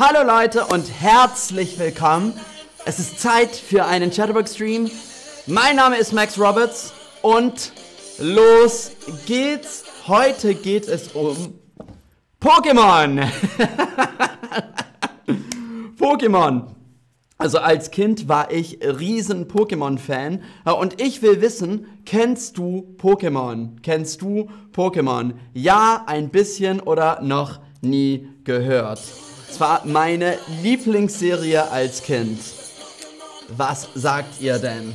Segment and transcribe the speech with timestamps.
[0.00, 2.32] Hallo Leute und herzlich willkommen.
[2.84, 4.88] Es ist Zeit für einen Chatterbox-Stream.
[5.48, 7.72] Mein Name ist Max Roberts und
[8.20, 8.92] los
[9.26, 9.82] geht's.
[10.06, 11.58] Heute geht es um
[12.40, 13.18] Pokémon.
[15.98, 16.76] Pokémon.
[17.36, 20.44] Also als Kind war ich riesen Pokémon-Fan
[20.78, 23.80] und ich will wissen, kennst du Pokémon?
[23.82, 25.32] Kennst du Pokémon?
[25.54, 29.00] Ja, ein bisschen oder noch nie gehört.
[29.50, 32.38] Es war meine Lieblingsserie als Kind.
[33.48, 34.94] Was sagt ihr denn?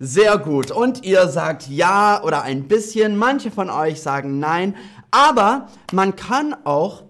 [0.00, 0.72] Sehr gut.
[0.72, 3.16] Und ihr sagt ja oder ein bisschen.
[3.16, 4.74] Manche von euch sagen nein.
[5.12, 7.04] Aber man kann auch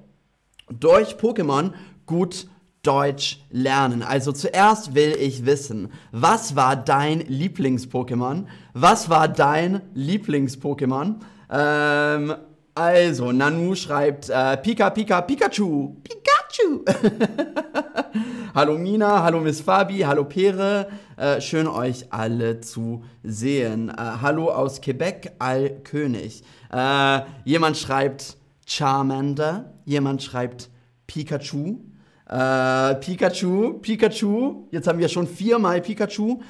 [0.68, 1.72] durch Pokémon
[2.04, 2.48] gut
[2.82, 4.02] Deutsch lernen.
[4.02, 8.46] Also zuerst will ich wissen, was war dein Lieblings-Pokémon?
[8.74, 11.20] Was war dein Lieblings-Pokémon?
[11.48, 12.34] Ähm,
[12.74, 15.94] also, Nanu schreibt äh, Pika Pika Pikachu.
[16.02, 16.84] Pikachu.
[18.54, 20.88] hallo Mina, hallo Miss Fabi, hallo Pere.
[21.16, 23.90] Äh, schön euch alle zu sehen.
[23.90, 26.42] Äh, hallo aus Quebec, Allkönig.
[26.72, 30.70] Äh, jemand schreibt Charmander, jemand schreibt
[31.06, 31.91] Pikachu.
[32.32, 36.40] Äh, Pikachu, Pikachu, jetzt haben wir schon viermal Pikachu.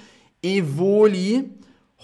[0.40, 1.50] Evoli,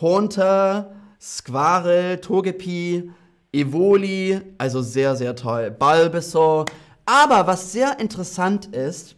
[0.01, 3.09] Haunter, Squarel, Togepi,
[3.53, 5.71] Evoli, also sehr, sehr toll.
[5.71, 6.65] Bulbasaur.
[7.07, 9.15] Aber was sehr interessant ist,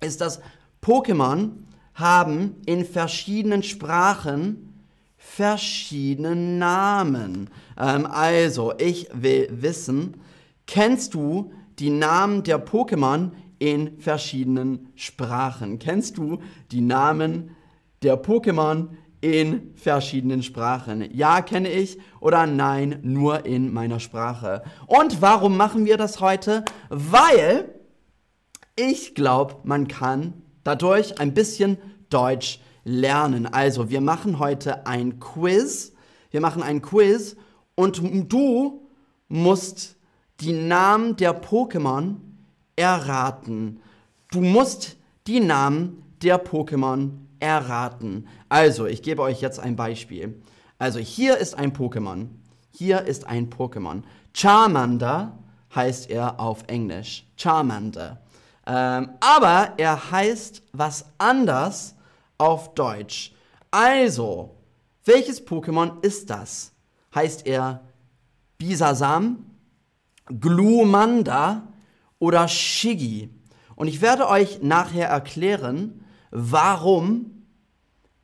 [0.00, 0.40] ist, dass
[0.82, 1.52] Pokémon
[1.94, 4.84] haben in verschiedenen Sprachen
[5.16, 7.48] verschiedene Namen.
[7.78, 10.20] Ähm, also, ich will wissen,
[10.66, 15.78] kennst du die Namen der Pokémon in verschiedenen Sprachen?
[15.78, 16.38] Kennst du
[16.70, 17.56] die Namen
[18.02, 18.88] der Pokémon
[19.20, 21.08] in verschiedenen Sprachen?
[21.14, 24.62] Ja, kenne ich oder nein, nur in meiner Sprache.
[24.86, 26.64] Und warum machen wir das heute?
[26.88, 27.74] Weil
[28.76, 31.78] ich glaube, man kann dadurch ein bisschen
[32.10, 33.46] Deutsch lernen.
[33.46, 35.92] Also, wir machen heute ein Quiz.
[36.30, 37.36] Wir machen ein Quiz
[37.74, 38.00] und
[38.32, 38.88] du
[39.28, 39.96] musst
[40.40, 42.16] die Namen der Pokémon
[42.78, 43.80] erraten.
[44.30, 44.96] Du musst
[45.26, 48.28] die Namen der Pokémon erraten.
[48.48, 50.40] Also, ich gebe euch jetzt ein Beispiel.
[50.78, 52.28] Also, hier ist ein Pokémon.
[52.70, 54.02] Hier ist ein Pokémon.
[54.32, 55.36] Charmander
[55.74, 57.26] heißt er auf Englisch.
[57.36, 58.20] Charmander.
[58.66, 61.96] Ähm, aber er heißt was anders
[62.36, 63.34] auf Deutsch.
[63.70, 64.54] Also,
[65.04, 66.72] welches Pokémon ist das?
[67.14, 67.80] Heißt er
[68.58, 69.46] Bisasam,
[70.26, 71.62] Glumanda
[72.18, 73.30] oder Shiggy?
[73.76, 77.44] Und ich werde euch nachher erklären, warum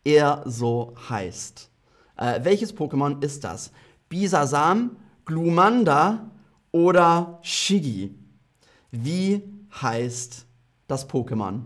[0.05, 1.71] er so heißt.
[2.17, 3.73] Äh, welches Pokémon ist das?
[4.09, 6.31] Bisasam, Glumanda
[6.73, 8.15] oder Shiggy?
[8.91, 9.43] Wie
[9.81, 10.47] heißt
[10.87, 11.63] das Pokémon,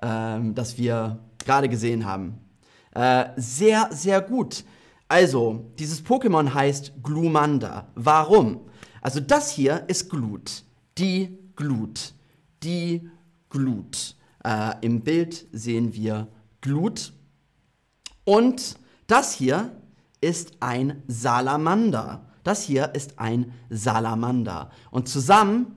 [0.00, 2.38] ähm, das wir gerade gesehen haben.
[2.94, 4.64] Äh, sehr, sehr gut.
[5.08, 7.88] Also, dieses Pokémon heißt Glumanda.
[7.94, 8.60] Warum?
[9.00, 10.64] Also das hier ist Glut.
[10.98, 12.14] Die Glut.
[12.62, 13.08] Die
[13.50, 14.16] Glut.
[14.44, 16.28] Äh, Im Bild sehen wir
[16.60, 17.12] Glut.
[18.24, 18.76] Und
[19.06, 19.76] das hier
[20.20, 22.26] ist ein Salamander.
[22.44, 24.70] Das hier ist ein Salamander.
[24.90, 25.76] Und zusammen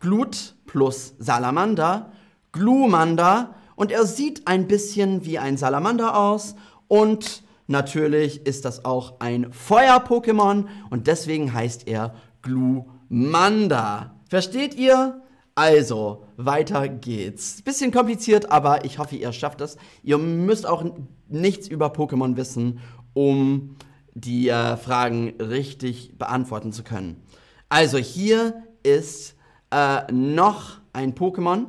[0.00, 2.12] Glut plus Salamander,
[2.52, 6.54] Glumanda und er sieht ein bisschen wie ein Salamander aus
[6.88, 14.14] und natürlich ist das auch ein Feuer-Pokémon und deswegen heißt er Glumanda.
[14.30, 15.22] Versteht ihr?
[15.56, 17.62] Also, weiter geht's.
[17.62, 19.76] Bisschen kompliziert, aber ich hoffe, ihr schafft es.
[20.04, 20.84] Ihr müsst auch
[21.26, 22.78] nichts über Pokémon wissen,
[23.12, 23.74] um
[24.14, 27.20] die äh, Fragen richtig beantworten zu können.
[27.68, 29.34] Also, hier ist
[29.72, 31.66] äh, noch ein Pokémon.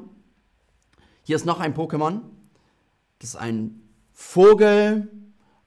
[1.23, 2.19] Hier ist noch ein Pokémon.
[3.17, 3.81] Das ist ein
[4.13, 5.07] Vogel.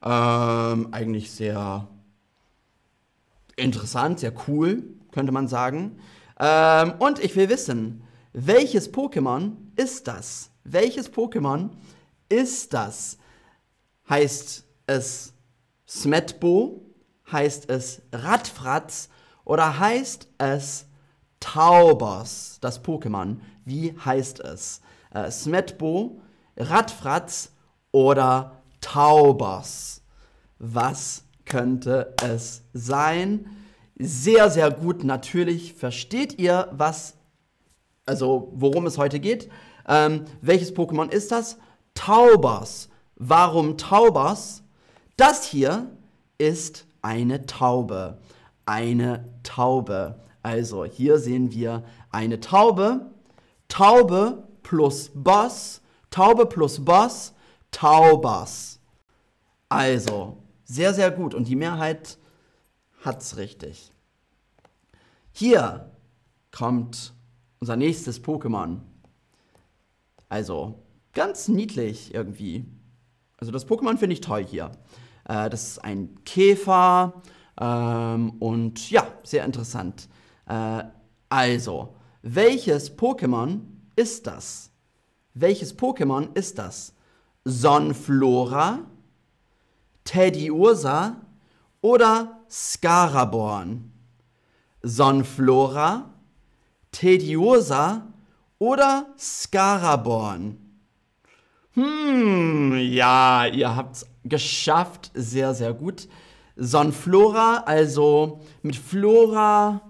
[0.01, 1.89] Ähm, eigentlich sehr
[3.57, 5.99] interessant, sehr cool, könnte man sagen.
[6.39, 8.03] Ähm, und ich will wissen,
[8.33, 10.51] welches Pokémon ist das?
[10.65, 11.71] Welches Pokémon
[12.29, 13.19] ist das?
[14.09, 15.33] Heißt es
[15.89, 16.81] Smetbo?
[17.31, 19.09] Heißt es Radfratz?
[19.45, 20.87] Oder heißt es
[21.41, 23.37] Taubers, das Pokémon.
[23.65, 24.81] Wie heißt es?
[25.13, 26.21] Äh, Smetbo,
[26.57, 27.53] Radfratz
[27.93, 30.03] oder Taubers?
[30.59, 33.47] Was könnte es sein?
[33.97, 35.05] Sehr, sehr gut.
[35.05, 37.15] Natürlich versteht ihr, was,
[38.07, 39.49] also worum es heute geht.
[39.87, 41.59] Ähm, welches Pokémon ist das?
[41.95, 42.89] Taubers.
[43.17, 44.63] Warum Taubers?
[45.17, 45.91] Das hier
[46.39, 48.19] ist eine Taube.
[48.67, 50.21] Eine Taube.
[50.43, 53.11] Also hier sehen wir eine Taube.
[53.69, 55.83] Taube plus Boss.
[56.11, 57.33] Taube plus Boss.
[57.71, 58.81] Taubas.
[59.69, 61.35] Also, sehr, sehr gut.
[61.35, 62.19] Und die Mehrheit
[63.05, 63.91] hat's richtig.
[65.33, 65.91] Hier
[66.51, 67.13] kommt
[67.61, 68.81] unser nächstes Pokémon.
[70.29, 72.65] Also, ganz niedlich irgendwie.
[73.39, 74.71] Also, das Pokémon finde ich toll hier.
[75.25, 77.23] Äh, das ist ein Käfer
[77.61, 80.09] ähm, und ja, sehr interessant.
[80.47, 80.85] Äh,
[81.29, 83.61] also, welches Pokémon
[83.97, 84.71] ist das?
[85.35, 86.95] Welches Pokémon ist das?
[87.45, 88.81] Sonflora,
[90.05, 91.21] Teddy Ursa
[91.81, 93.93] oder Scaraborn?
[94.83, 96.11] Sonflora,
[96.93, 98.07] Tediosa
[98.59, 100.59] oder Scaraborn?
[101.73, 105.11] Hm, ja, ihr habt's geschafft.
[105.15, 106.09] Sehr, sehr gut.
[106.57, 109.81] Sonflora, also mit Flora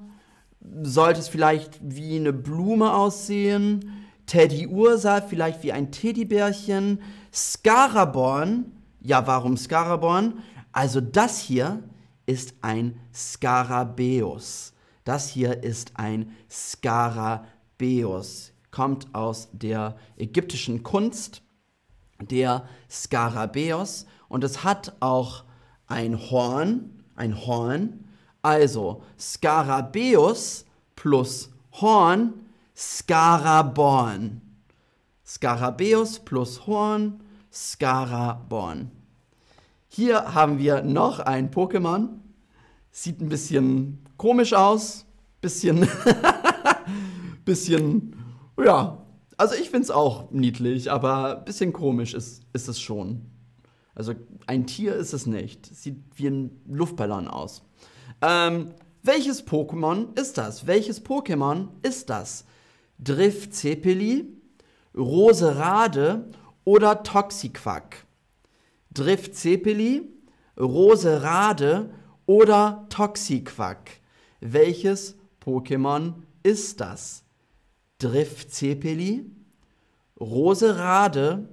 [0.83, 4.07] sollte es vielleicht wie eine Blume aussehen.
[4.27, 7.03] Teddy Ursa vielleicht wie ein Teddybärchen.
[7.33, 10.39] Scaraborn, ja, warum Scaraborn?
[10.73, 11.83] Also das hier
[12.27, 14.73] ist ein Skarabäus.
[15.05, 18.53] Das hier ist ein Skarabäus.
[18.71, 21.43] Kommt aus der ägyptischen Kunst,
[22.21, 24.07] der Skarabäus.
[24.29, 25.45] Und es hat auch
[25.87, 28.09] ein Horn, ein Horn.
[28.43, 30.65] Also Skarabäus
[30.97, 32.35] plus Horn,
[32.77, 34.41] Skaraborn.
[35.25, 37.23] Skarabäus plus Horn,
[37.53, 38.91] Skaraborn.
[39.95, 42.09] Hier haben wir noch ein Pokémon.
[42.91, 45.07] Sieht ein bisschen komisch aus.
[45.41, 45.87] Bisschen,
[47.45, 48.17] bisschen,
[48.59, 49.07] ja.
[49.37, 53.31] Also ich finde es auch niedlich, aber ein bisschen komisch ist, ist es schon.
[53.95, 54.15] Also
[54.49, 55.65] ein Tier ist es nicht.
[55.73, 57.63] Sieht wie ein Luftballon aus.
[58.21, 58.75] Ähm,
[59.05, 60.67] welches Pokémon ist das?
[60.67, 62.47] Welches Pokémon ist das?
[62.99, 64.27] Driftzepeli,
[64.97, 66.31] Roserade
[66.65, 68.04] oder Toxiquack?
[68.95, 70.03] Driftzepeli,
[70.59, 71.91] Roserade
[72.27, 74.01] oder Toxiquack.
[74.41, 77.25] Welches Pokémon ist das?
[77.99, 79.31] Driftzepeli,
[80.21, 81.49] Roserade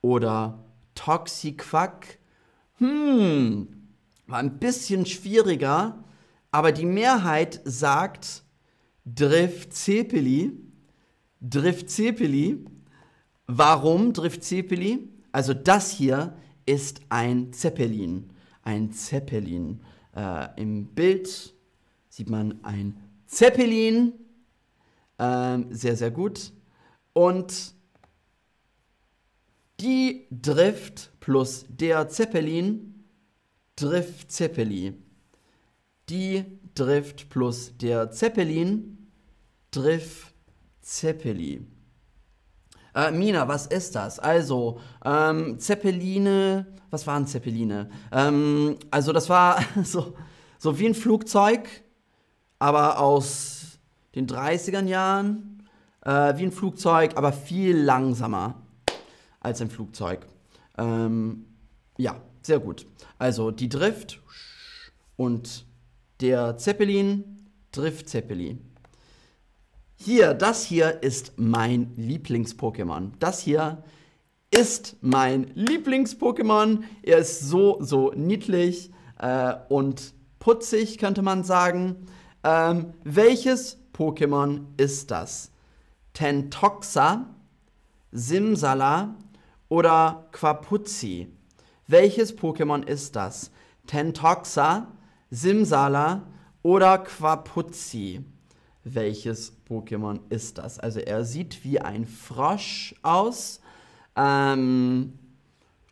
[0.00, 0.64] oder
[0.94, 2.18] Toxiquack?
[2.78, 3.68] Hm,
[4.26, 6.02] war ein bisschen schwieriger,
[6.50, 8.44] aber die Mehrheit sagt
[9.04, 10.52] Driftzepeli.
[11.40, 12.64] Driftzepeli.
[13.46, 15.08] Warum Driftzepeli?
[15.32, 16.36] Also das hier
[16.66, 18.30] ist ein Zeppelin.
[18.62, 19.80] Ein Zeppelin.
[20.14, 21.54] Äh, Im Bild
[22.08, 24.12] sieht man ein Zeppelin.
[25.18, 26.52] Ähm, sehr, sehr gut.
[27.12, 27.74] Und
[29.80, 33.04] die Drift plus der Zeppelin
[33.76, 34.94] Drift Zeppeli.
[36.08, 36.44] Die
[36.74, 39.10] Drift plus der Zeppelin
[39.70, 40.34] Drift
[40.82, 41.66] Zeppeli.
[42.94, 44.18] Äh, Mina, was ist das?
[44.18, 47.88] Also, ähm, Zeppeline, was waren Zeppeline?
[48.10, 50.14] Ähm, also, das war so,
[50.58, 51.68] so wie ein Flugzeug,
[52.58, 53.78] aber aus
[54.14, 55.48] den 30er Jahren.
[56.04, 58.60] Äh, wie ein Flugzeug, aber viel langsamer
[59.40, 60.26] als ein Flugzeug.
[60.76, 61.46] Ähm,
[61.96, 62.86] ja, sehr gut.
[63.18, 64.20] Also, die Drift
[65.16, 65.64] und
[66.20, 68.71] der Zeppelin, Drift Zeppelin.
[70.04, 73.12] Hier, das hier ist mein Lieblings-Pokémon.
[73.20, 73.84] Das hier
[74.50, 76.82] ist mein Lieblings-Pokémon.
[77.04, 78.90] Er ist so, so niedlich
[79.20, 82.08] äh, und putzig, könnte man sagen.
[82.42, 85.52] Ähm, welches Pokémon ist das?
[86.14, 87.28] Tentoxa,
[88.10, 89.14] Simsala
[89.68, 91.28] oder Quapuzzi?
[91.86, 93.52] Welches Pokémon ist das?
[93.86, 94.88] Tentoxa,
[95.30, 96.22] Simsala
[96.64, 98.24] oder Quapuzzi?
[98.84, 100.78] Welches Pokémon ist das.
[100.78, 103.60] Also er sieht wie ein Frosch aus.
[104.16, 105.18] Ähm,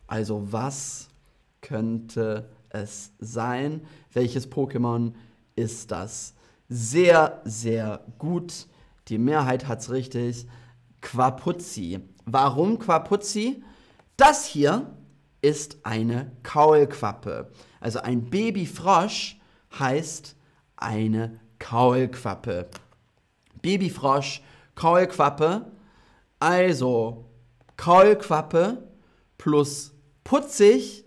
[0.07, 1.07] also was
[1.61, 3.81] könnte es sein?
[4.11, 5.13] Welches Pokémon
[5.55, 6.33] ist das?
[6.67, 8.67] Sehr, sehr gut.
[9.07, 10.47] Die Mehrheit hat es richtig.
[11.01, 11.99] Quapuzzi.
[12.25, 13.63] Warum Quapuzzi?
[14.17, 14.95] Das hier
[15.41, 17.51] ist eine Kaulquappe.
[17.79, 19.39] Also ein Babyfrosch
[19.77, 20.35] heißt
[20.75, 22.69] eine Kaulquappe.
[23.61, 24.41] Babyfrosch,
[24.75, 25.71] Kaulquappe.
[26.39, 27.25] Also
[27.77, 28.89] Kaulquappe
[29.37, 31.05] plus putzig.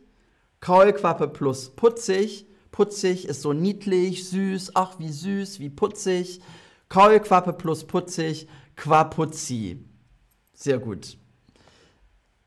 [0.60, 2.46] Kaulquappe plus putzig.
[2.70, 6.40] Putzig ist so niedlich, süß, ach wie süß, wie putzig.
[6.88, 9.84] Kaulquappe plus putzig, Quapuzzi.
[10.52, 11.18] Sehr gut.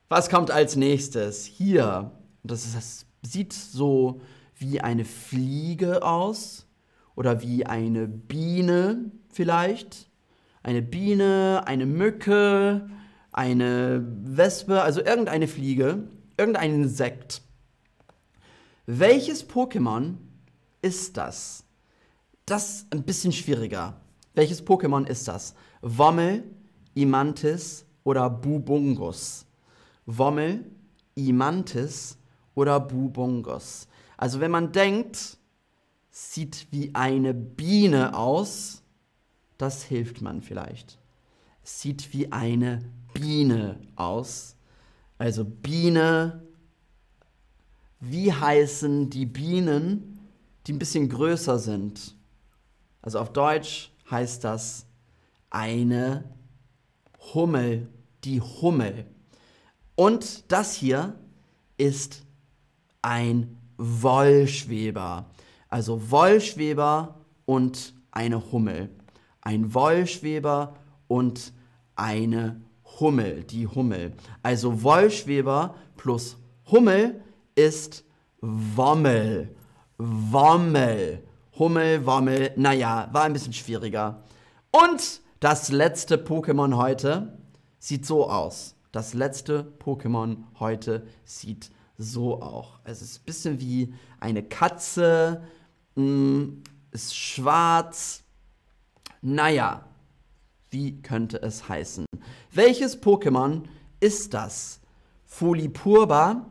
[0.09, 1.45] Was kommt als nächstes?
[1.45, 2.11] Hier,
[2.43, 4.21] das, ist, das sieht so
[4.55, 6.66] wie eine Fliege aus
[7.17, 10.09] oder wie eine Biene vielleicht.
[10.63, 12.89] Eine Biene, eine Mücke,
[13.31, 16.07] eine Wespe, also irgendeine Fliege,
[16.37, 17.41] irgendein Insekt.
[18.85, 20.15] Welches Pokémon
[20.81, 21.63] ist das?
[22.45, 23.99] Das ist ein bisschen schwieriger.
[24.35, 25.55] Welches Pokémon ist das?
[25.81, 26.43] Wommel,
[26.93, 29.45] Imantis oder Bubungus?
[30.05, 30.65] Wommel,
[31.15, 32.17] Imantis
[32.53, 33.87] oder Bubungus?
[34.17, 35.37] Also wenn man denkt,
[36.19, 38.81] sieht wie eine Biene aus,
[39.59, 40.97] das hilft man vielleicht.
[41.61, 44.55] Sieht wie eine Biene aus.
[45.19, 46.43] Also Biene.
[47.99, 50.19] Wie heißen die Bienen,
[50.65, 52.15] die ein bisschen größer sind?
[53.03, 54.87] Also auf Deutsch heißt das
[55.51, 56.23] eine
[57.35, 57.89] Hummel,
[58.23, 59.05] die Hummel.
[59.95, 61.13] Und das hier
[61.77, 62.23] ist
[63.03, 65.29] ein Wollschweber.
[65.69, 68.89] Also Wollschweber und eine Hummel.
[69.41, 70.75] Ein Wollschweber
[71.07, 71.53] und
[71.95, 72.61] eine
[72.99, 74.13] Hummel, die Hummel.
[74.43, 76.37] Also Wollschweber plus
[76.71, 77.21] Hummel
[77.55, 78.03] ist
[78.41, 79.55] Wommel.
[79.97, 81.23] Wommel.
[81.57, 82.51] Hummel, Wommel.
[82.55, 84.23] Naja, war ein bisschen schwieriger.
[84.71, 87.37] Und das letzte Pokémon heute
[87.79, 88.75] sieht so aus.
[88.91, 92.79] Das letzte Pokémon heute sieht so auch.
[92.83, 95.41] Es ist ein bisschen wie eine Katze,
[95.97, 98.23] mh, mm, ist schwarz.
[99.21, 99.83] Naja,
[100.69, 102.05] wie könnte es heißen?
[102.51, 103.63] Welches Pokémon
[103.99, 104.79] ist das?
[105.25, 106.45] Folipurba,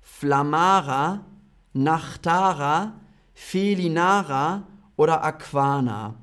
[0.00, 1.24] Flamara,
[1.72, 2.94] Nachtara,
[3.34, 4.66] Felinara
[4.96, 6.14] oder Aquana?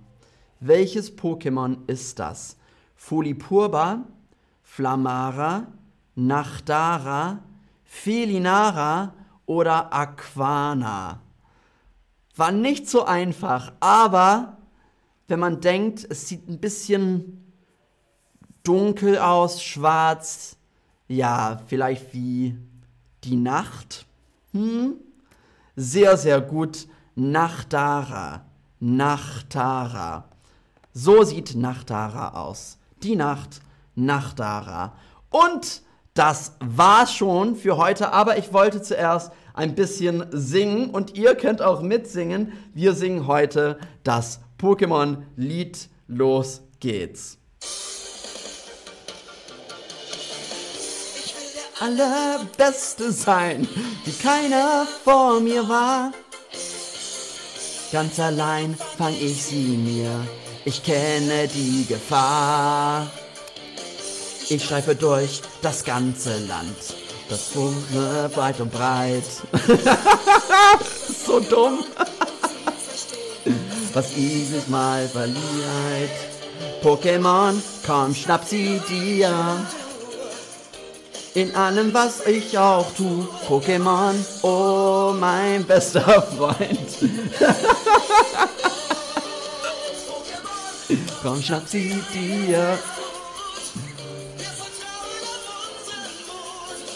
[0.60, 2.58] Welches Pokémon ist das?
[2.96, 4.06] Folipurba,
[4.64, 5.68] Flamara,
[6.16, 7.40] Nachtara,
[7.84, 9.14] Felinara
[9.46, 11.22] oder Aquana?
[12.40, 14.60] War nicht so einfach, aber
[15.28, 17.52] wenn man denkt, es sieht ein bisschen
[18.64, 20.56] dunkel aus, schwarz,
[21.10, 22.58] ja, vielleicht wie
[23.26, 24.06] die Nacht.
[24.54, 24.94] Hm?
[25.76, 26.88] Sehr, sehr gut.
[27.14, 28.46] Nachtara.
[28.80, 30.24] Nachtara.
[30.94, 32.78] So sieht Nachtara aus.
[33.04, 33.60] Die Nacht,
[33.96, 34.94] Nachtara.
[35.30, 35.82] Und
[36.14, 41.62] das war's schon für heute, aber ich wollte zuerst ein bisschen singen und ihr könnt
[41.62, 42.54] auch mitsingen.
[42.74, 45.90] Wir singen heute das Pokémon-Lied.
[46.08, 47.38] Los geht's.
[51.82, 53.68] Allerbeste sein,
[54.06, 56.14] wie keiner vor mir war.
[57.92, 60.26] Ganz allein fang ich sie mir,
[60.64, 63.12] ich kenne die Gefahr.
[64.50, 66.96] Ich streife durch das ganze Land,
[67.30, 69.24] das Wunder weit und breit.
[71.26, 71.86] so dumm.
[73.94, 76.12] Was dieses Mal verliert.
[76.84, 79.32] Pokémon, komm, schnapp sie dir.
[81.36, 86.80] In allem, was ich auch tu, Pokémon, oh mein bester Freund.
[91.22, 92.78] komm, schnapp sie dir.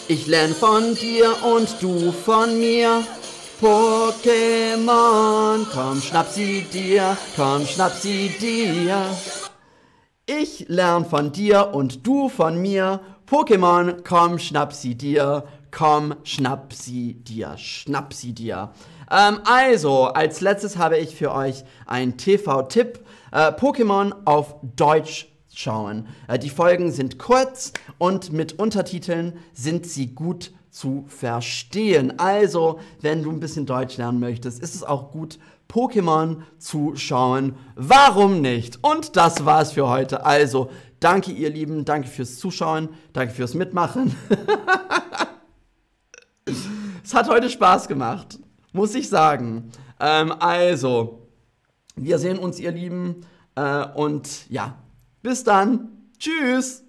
[0.06, 3.02] Ich lerne von dir und du von mir.
[3.58, 9.02] Pokémon, komm, schnapp sie dir, komm, schnapp sie dir.
[10.26, 13.00] Ich lerne von dir und du von mir.
[13.26, 18.72] Pokémon, komm, schnapp sie dir, komm, schnapp sie dir, schnapp sie dir.
[19.10, 23.00] Ähm, also, als letztes habe ich für euch einen TV-Tipp.
[23.32, 26.06] Äh, Pokémon auf Deutsch schauen.
[26.28, 32.18] Äh, die Folgen sind kurz und mit Untertiteln sind sie gut zu verstehen.
[32.18, 37.54] Also, wenn du ein bisschen Deutsch lernen möchtest, ist es auch gut, Pokémon zu schauen.
[37.76, 38.80] Warum nicht?
[38.82, 40.26] Und das war's für heute.
[40.26, 40.70] Also,
[41.00, 44.14] danke ihr Lieben, danke fürs Zuschauen, danke fürs Mitmachen.
[47.04, 48.38] es hat heute Spaß gemacht,
[48.72, 49.70] muss ich sagen.
[50.00, 51.28] Ähm, also,
[51.96, 54.76] wir sehen uns ihr Lieben äh, und ja,
[55.24, 55.88] bis dann.
[56.18, 56.83] Tschüss.